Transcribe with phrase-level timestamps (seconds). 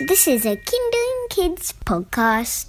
[0.00, 2.64] This is a Kinderling Kids podcast.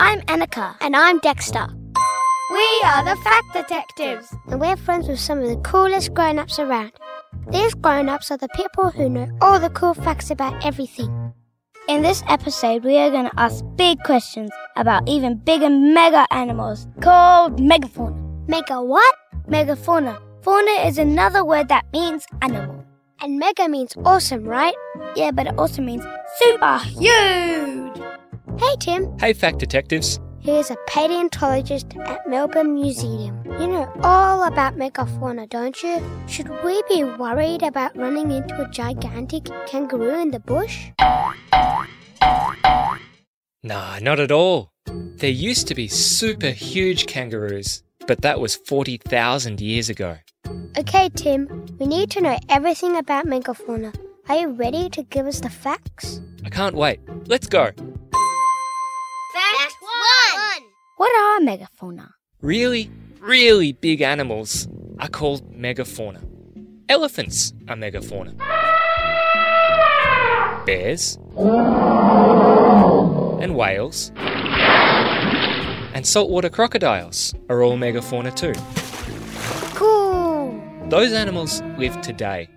[0.00, 0.74] I'm Annika.
[0.80, 1.68] And I'm Dexter.
[2.50, 4.34] We are the Fact Detectives.
[4.48, 6.90] And we're friends with some of the coolest grown ups around.
[7.52, 11.32] These grown ups are the people who know all the cool facts about everything.
[11.88, 16.88] In this episode, we are going to ask big questions about even bigger mega animals
[17.00, 18.48] called megafauna.
[18.48, 19.14] Mega what?
[19.48, 20.25] Megafauna.
[20.46, 22.84] Fauna is another word that means animal.
[23.20, 24.76] And mega means awesome, right?
[25.16, 26.04] Yeah, but it also means
[26.36, 27.98] super huge.
[28.56, 29.18] Hey, Tim.
[29.18, 30.20] Hey, Fact Detectives.
[30.38, 33.42] Here's a paleontologist at Melbourne Museum.
[33.58, 36.00] You know all about megafauna, don't you?
[36.28, 40.90] Should we be worried about running into a gigantic kangaroo in the bush?
[43.64, 44.70] Nah, not at all.
[44.86, 50.18] There used to be super huge kangaroos, but that was 40,000 years ago.
[50.78, 53.94] Okay, Tim, we need to know everything about megafauna.
[54.28, 56.20] Are you ready to give us the facts?
[56.44, 57.00] I can't wait.
[57.26, 57.64] Let's go.
[57.64, 57.76] Fact
[59.80, 60.62] one.
[60.96, 62.10] What are megafauna?
[62.42, 66.22] Really, really big animals are called megafauna.
[66.88, 68.36] Elephants are megafauna.
[70.66, 71.18] Bears
[73.40, 74.10] and whales
[75.94, 78.54] and saltwater crocodiles are all megafauna too.
[80.88, 82.48] Those animals live today,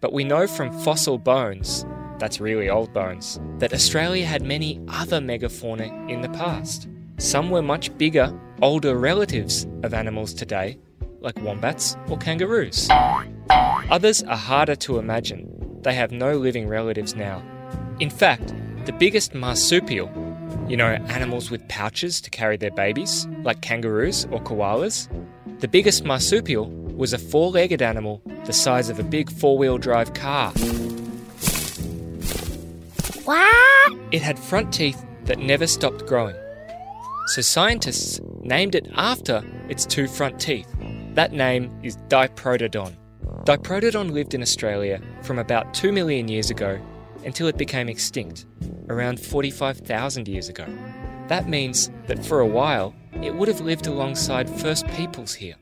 [0.00, 1.84] but we know from fossil bones,
[2.20, 6.86] that's really old bones, that Australia had many other megafauna in the past.
[7.18, 10.78] Some were much bigger, older relatives of animals today,
[11.18, 12.88] like wombats or kangaroos.
[13.50, 15.80] Others are harder to imagine.
[15.82, 17.42] They have no living relatives now.
[17.98, 18.54] In fact,
[18.86, 20.08] the biggest marsupial,
[20.68, 25.08] you know, animals with pouches to carry their babies, like kangaroos or koalas,
[25.58, 29.78] the biggest marsupial was a four legged animal the size of a big four wheel
[29.78, 30.50] drive car.
[33.24, 33.98] What?
[34.10, 36.36] It had front teeth that never stopped growing.
[37.26, 40.68] So scientists named it after its two front teeth.
[41.14, 42.96] That name is Diprotodon.
[43.44, 46.80] Diprotodon lived in Australia from about 2 million years ago
[47.24, 48.46] until it became extinct,
[48.88, 50.66] around 45,000 years ago.
[51.28, 55.54] That means that for a while, it would have lived alongside first peoples here.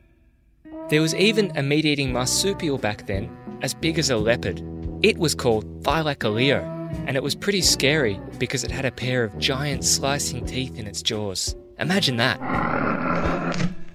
[0.90, 3.30] There was even a meat eating marsupial back then,
[3.62, 4.60] as big as a leopard.
[5.04, 6.64] It was called Thylacoleo,
[7.06, 10.88] and it was pretty scary because it had a pair of giant slicing teeth in
[10.88, 11.54] its jaws.
[11.78, 12.40] Imagine that.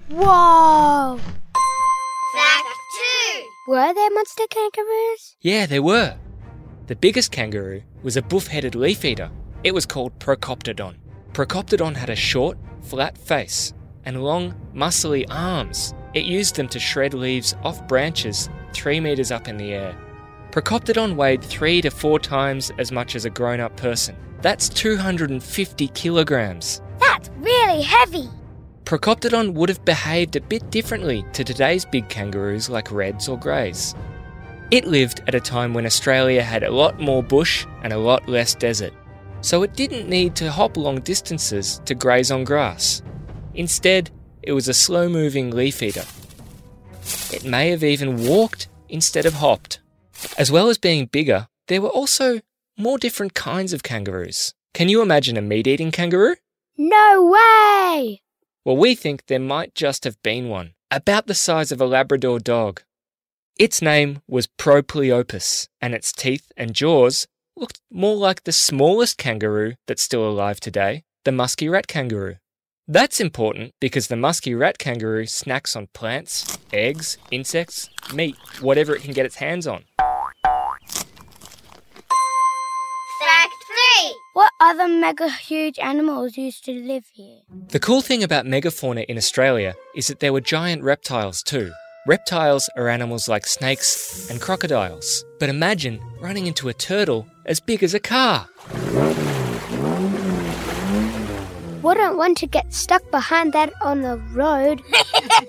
[0.08, 1.20] Whoa!
[2.34, 3.42] Fact two.
[3.68, 5.36] Were there monster kangaroos?
[5.42, 6.16] Yeah, there were.
[6.86, 9.30] The biggest kangaroo was a buff headed leaf eater.
[9.64, 10.94] It was called Procoptodon.
[11.34, 13.74] Procoptodon had a short, flat face
[14.06, 15.92] and long, muscly arms.
[16.16, 19.94] It used them to shred leaves off branches three metres up in the air.
[20.50, 24.16] Procoptodon weighed three to four times as much as a grown up person.
[24.40, 26.80] That's 250 kilograms.
[26.98, 28.30] That's really heavy.
[28.86, 33.94] Procoptodon would have behaved a bit differently to today's big kangaroos like reds or greys.
[34.70, 38.26] It lived at a time when Australia had a lot more bush and a lot
[38.26, 38.94] less desert,
[39.42, 43.02] so it didn't need to hop long distances to graze on grass.
[43.52, 44.10] Instead,
[44.46, 46.04] it was a slow moving leaf eater.
[47.32, 49.80] It may have even walked instead of hopped.
[50.38, 52.40] As well as being bigger, there were also
[52.78, 54.54] more different kinds of kangaroos.
[54.72, 56.36] Can you imagine a meat eating kangaroo?
[56.78, 58.22] No way!
[58.64, 62.38] Well, we think there might just have been one, about the size of a Labrador
[62.38, 62.82] dog.
[63.58, 69.74] Its name was Propleopus, and its teeth and jaws looked more like the smallest kangaroo
[69.86, 72.36] that's still alive today, the musky rat kangaroo.
[72.88, 79.02] That's important because the musky rat kangaroo snacks on plants, eggs, insects, meat, whatever it
[79.02, 79.82] can get its hands on.
[83.18, 84.14] Fact three.
[84.34, 87.40] What other mega huge animals used to live here?
[87.70, 91.72] The cool thing about megafauna in Australia is that there were giant reptiles too.
[92.06, 95.24] Reptiles are animals like snakes and crocodiles.
[95.40, 98.48] But imagine running into a turtle as big as a car.
[101.86, 104.82] Wouldn't want to get stuck behind that on the road.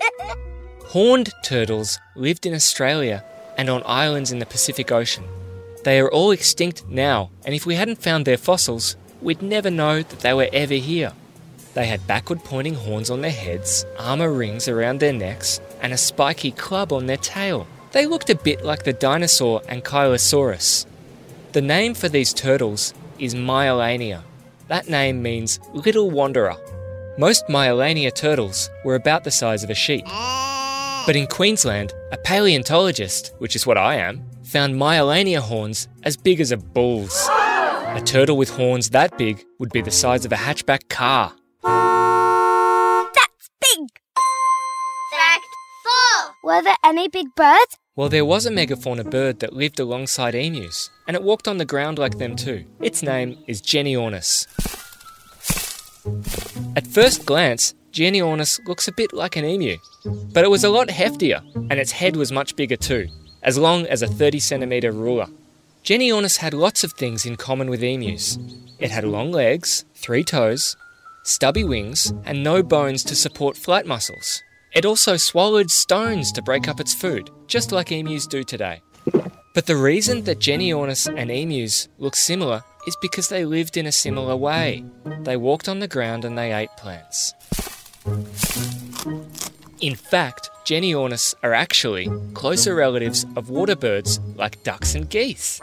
[0.86, 3.25] Horned turtles lived in Australia
[3.57, 5.24] and on islands in the Pacific Ocean.
[5.84, 10.04] They are all extinct now, and if we hadn't found their fossils, we'd never know
[10.04, 11.13] that they were ever here.
[11.74, 15.98] They had backward pointing horns on their heads, armour rings around their necks, and a
[15.98, 17.66] spiky club on their tail.
[17.94, 20.86] They looked a bit like the dinosaur Ankylosaurus.
[21.54, 24.22] The name for these turtles is Meiolania.
[24.68, 26.58] That name means little wanderer.
[27.18, 30.06] Most Meiolania turtles were about the size of a sheep.
[31.06, 36.40] But in Queensland, A paleontologist, which is what I am, found Meiolania horns as big
[36.42, 37.28] as a bull's.
[37.30, 41.34] A turtle with horns that big would be the size of a hatchback car.
[41.63, 43.88] That's big!
[45.12, 45.46] Fact
[46.24, 46.34] 4.
[46.44, 47.78] Were there any big birds?
[47.98, 51.66] Well, there was a megafauna bird that lived alongside emus, and it walked on the
[51.66, 52.64] ground like them too.
[52.80, 54.46] Its name is Genyornis.
[56.76, 59.78] At first glance, Genyornis looks a bit like an emu,
[60.32, 63.08] but it was a lot heftier, and its head was much bigger too,
[63.42, 65.26] as long as a 30 centimetre ruler.
[65.84, 68.38] Genyornis had lots of things in common with emus.
[68.78, 70.78] It had long legs, three toes,
[71.24, 74.44] stubby wings, and no bones to support flight muscles.
[74.77, 78.83] It also swallowed stones to break up its food, just like emus do today.
[79.56, 83.91] But the reason that Genyornis and emus look similar is because they lived in a
[83.91, 84.85] similar way.
[85.21, 87.33] They walked on the ground and they ate plants.
[89.81, 95.59] In fact, Genyornis are actually closer relatives of water birds like ducks and geese.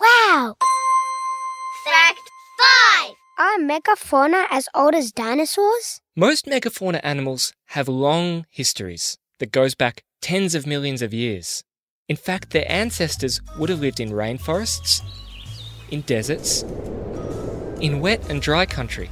[0.00, 0.56] Wow!
[3.40, 3.56] Fact 5.
[3.56, 6.02] Are megafauna as old as dinosaurs?
[6.14, 11.64] Most megafauna animals have long histories that goes back tens of millions of years.
[12.06, 15.00] In fact, their ancestors would have lived in rainforests,
[15.90, 16.64] in deserts,
[17.80, 19.08] in wet and dry country.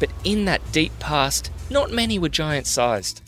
[0.00, 3.22] But in that deep past, not many were giant sized.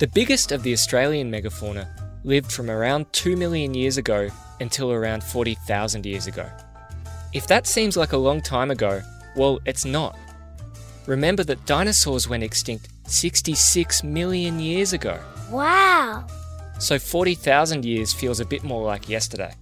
[0.00, 1.86] The biggest of the Australian megafauna
[2.24, 4.28] lived from around 2 million years ago
[4.58, 6.50] until around 40,000 years ago.
[7.32, 9.00] If that seems like a long time ago,
[9.36, 10.18] well, it's not.
[11.06, 15.18] Remember that dinosaurs went extinct 66 million years ago.
[15.50, 16.26] Wow!
[16.78, 19.54] So 40,000 years feels a bit more like yesterday.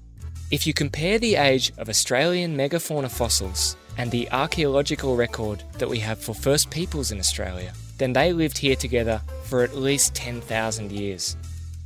[0.50, 5.98] If you compare the age of Australian megafauna fossils and the archaeological record that we
[5.98, 10.92] have for first peoples in Australia, then they lived here together for at least 10,000
[10.92, 11.36] years.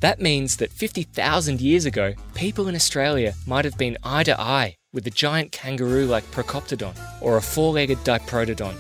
[0.00, 4.76] That means that 50,000 years ago, people in Australia might have been eye to eye
[4.92, 8.74] with a giant kangaroo like Procoptodon or a four legged Diprotodon.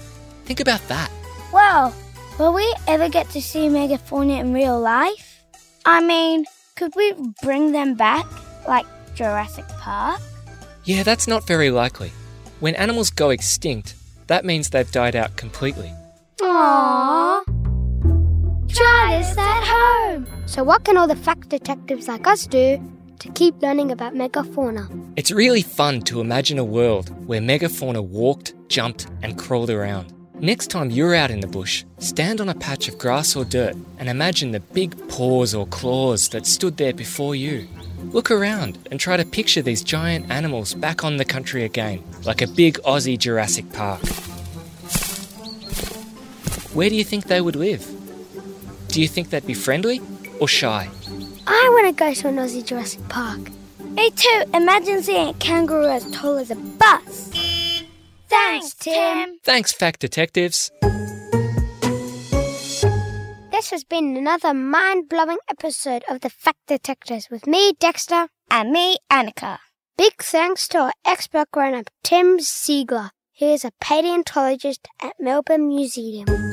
[0.44, 1.10] Think about that.
[1.52, 1.94] Well,
[2.38, 5.42] will we ever get to see megafauna in real life?
[5.84, 6.44] I mean,
[6.76, 8.26] could we bring them back,
[8.68, 10.20] like Jurassic Park?
[10.84, 12.12] Yeah, that's not very likely.
[12.60, 13.94] When animals go extinct,
[14.26, 15.92] that means they've died out completely.
[16.40, 17.42] Aww.
[18.68, 20.26] Try this at home.
[20.46, 22.80] So, what can all the fact detectives like us do
[23.22, 24.84] to keep learning about megafauna?
[25.16, 30.12] It's really fun to imagine a world where megafauna walked, jumped, and crawled around.
[30.40, 33.76] Next time you're out in the bush, stand on a patch of grass or dirt
[33.98, 37.68] and imagine the big paws or claws that stood there before you.
[38.06, 42.42] Look around and try to picture these giant animals back on the country again, like
[42.42, 44.00] a big Aussie Jurassic Park.
[46.74, 47.86] Where do you think they would live?
[48.88, 50.00] Do you think they'd be friendly
[50.40, 50.90] or shy?
[51.54, 53.50] I want to go to an Aussie Jurassic Park.
[53.80, 54.42] Me too.
[54.54, 57.30] Imagine seeing a kangaroo as tall as a bus.
[58.28, 59.36] Thanks, Tim.
[59.44, 60.70] Thanks, Fact Detectives.
[63.50, 68.28] This has been another mind blowing episode of the Fact Detectives with me, Dexter.
[68.50, 69.58] And me, Annika.
[69.98, 75.68] Big thanks to our expert grown up, Tim Ziegler, who is a paleontologist at Melbourne
[75.68, 76.51] Museum.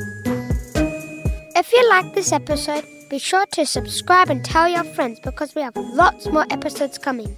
[1.60, 5.60] If you like this episode, be sure to subscribe and tell your friends because we
[5.60, 7.36] have lots more episodes coming.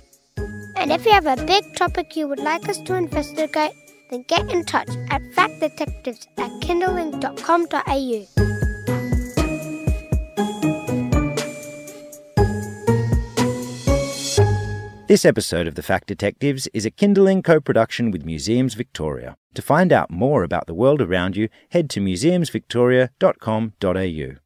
[0.77, 3.73] And if you have a big topic you would like us to investigate,
[4.13, 8.42] then get in touch at factdetectives at kinderling.com.au.
[15.13, 19.37] This episode of The Fact Detectives is a Kinderling co production with Museums Victoria.
[19.53, 24.42] To find out more about the world around you, head to museumsvictoria.com.au.